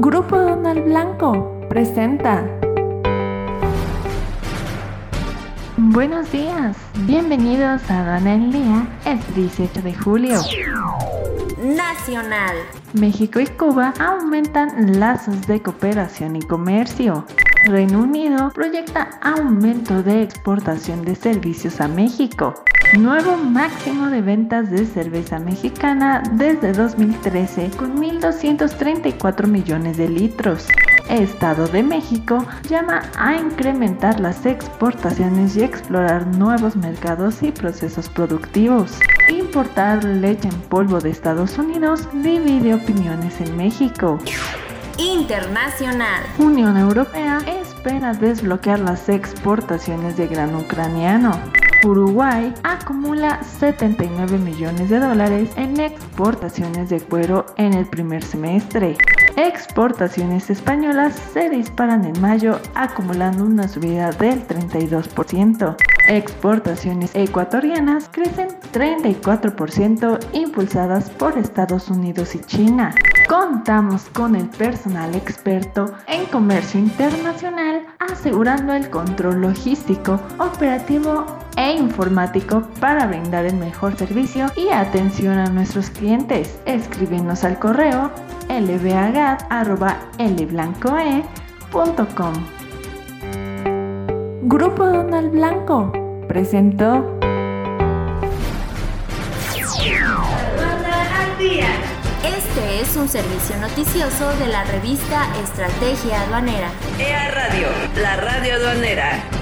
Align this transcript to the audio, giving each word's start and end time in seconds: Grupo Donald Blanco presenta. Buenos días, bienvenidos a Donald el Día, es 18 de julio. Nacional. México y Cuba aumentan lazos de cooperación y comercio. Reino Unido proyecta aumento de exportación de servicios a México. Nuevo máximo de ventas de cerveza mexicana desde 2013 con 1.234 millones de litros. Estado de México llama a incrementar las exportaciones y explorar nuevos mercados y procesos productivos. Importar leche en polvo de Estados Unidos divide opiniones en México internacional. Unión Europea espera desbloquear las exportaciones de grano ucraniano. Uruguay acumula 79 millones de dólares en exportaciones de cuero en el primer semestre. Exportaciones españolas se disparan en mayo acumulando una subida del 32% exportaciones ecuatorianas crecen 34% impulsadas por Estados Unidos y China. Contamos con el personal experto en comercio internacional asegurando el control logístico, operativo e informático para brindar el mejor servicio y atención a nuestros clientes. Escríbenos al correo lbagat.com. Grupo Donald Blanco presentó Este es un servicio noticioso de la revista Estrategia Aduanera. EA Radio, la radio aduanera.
Grupo 0.00 0.36
Donald 0.36 0.84
Blanco 0.84 1.58
presenta. 1.68 2.44
Buenos 5.76 6.30
días, 6.30 6.76
bienvenidos 7.04 7.82
a 7.90 8.04
Donald 8.18 8.44
el 8.44 8.52
Día, 8.52 8.86
es 9.04 9.34
18 9.34 9.82
de 9.82 9.94
julio. 9.94 10.38
Nacional. 11.60 12.56
México 12.92 13.40
y 13.40 13.48
Cuba 13.48 13.92
aumentan 13.98 15.00
lazos 15.00 15.44
de 15.48 15.60
cooperación 15.60 16.36
y 16.36 16.42
comercio. 16.42 17.24
Reino 17.68 18.00
Unido 18.02 18.48
proyecta 18.50 19.08
aumento 19.20 20.02
de 20.02 20.22
exportación 20.22 21.04
de 21.04 21.14
servicios 21.14 21.80
a 21.82 21.86
México. 21.88 22.54
Nuevo 22.98 23.36
máximo 23.36 24.06
de 24.06 24.22
ventas 24.22 24.70
de 24.70 24.86
cerveza 24.86 25.38
mexicana 25.38 26.22
desde 26.32 26.72
2013 26.72 27.70
con 27.76 27.98
1.234 27.98 29.46
millones 29.46 29.98
de 29.98 30.08
litros. 30.08 30.66
Estado 31.10 31.66
de 31.68 31.82
México 31.82 32.38
llama 32.70 33.02
a 33.18 33.36
incrementar 33.36 34.18
las 34.18 34.46
exportaciones 34.46 35.54
y 35.56 35.62
explorar 35.62 36.26
nuevos 36.26 36.74
mercados 36.74 37.42
y 37.42 37.52
procesos 37.52 38.08
productivos. 38.08 38.98
Importar 39.28 40.04
leche 40.04 40.48
en 40.48 40.54
polvo 40.70 41.00
de 41.00 41.10
Estados 41.10 41.58
Unidos 41.58 42.08
divide 42.22 42.72
opiniones 42.74 43.38
en 43.42 43.54
México 43.58 44.18
internacional. 44.98 46.24
Unión 46.38 46.76
Europea 46.76 47.38
espera 47.62 48.12
desbloquear 48.14 48.80
las 48.80 49.08
exportaciones 49.08 50.16
de 50.16 50.26
grano 50.26 50.58
ucraniano. 50.60 51.38
Uruguay 51.84 52.52
acumula 52.64 53.38
79 53.60 54.36
millones 54.38 54.90
de 54.90 54.98
dólares 54.98 55.50
en 55.56 55.78
exportaciones 55.78 56.90
de 56.90 56.98
cuero 57.00 57.46
en 57.56 57.72
el 57.74 57.86
primer 57.86 58.24
semestre. 58.24 58.96
Exportaciones 59.36 60.50
españolas 60.50 61.14
se 61.32 61.48
disparan 61.48 62.04
en 62.04 62.20
mayo 62.20 62.60
acumulando 62.74 63.44
una 63.44 63.68
subida 63.68 64.10
del 64.10 64.44
32% 64.48 65.76
exportaciones 66.08 67.10
ecuatorianas 67.14 68.08
crecen 68.10 68.48
34% 68.72 70.18
impulsadas 70.32 71.10
por 71.10 71.36
Estados 71.38 71.88
Unidos 71.90 72.34
y 72.34 72.40
China. 72.40 72.94
Contamos 73.28 74.04
con 74.14 74.34
el 74.34 74.48
personal 74.48 75.14
experto 75.14 75.92
en 76.06 76.24
comercio 76.26 76.80
internacional 76.80 77.82
asegurando 77.98 78.72
el 78.72 78.88
control 78.88 79.42
logístico, 79.42 80.18
operativo 80.38 81.26
e 81.58 81.72
informático 81.74 82.62
para 82.80 83.06
brindar 83.06 83.44
el 83.44 83.54
mejor 83.56 83.96
servicio 83.96 84.46
y 84.56 84.70
atención 84.72 85.36
a 85.36 85.50
nuestros 85.50 85.90
clientes. 85.90 86.58
Escríbenos 86.64 87.44
al 87.44 87.58
correo 87.58 88.10
lbagat.com. 88.48 89.44
Grupo 94.50 94.82
Donald 94.82 95.28
Blanco 95.30 95.92
presentó 96.26 97.04
Este 102.24 102.80
es 102.80 102.96
un 102.96 103.06
servicio 103.10 103.56
noticioso 103.60 104.26
de 104.38 104.46
la 104.46 104.64
revista 104.64 105.26
Estrategia 105.44 106.22
Aduanera. 106.22 106.70
EA 106.98 107.30
Radio, 107.30 107.68
la 108.02 108.16
radio 108.16 108.54
aduanera. 108.54 109.37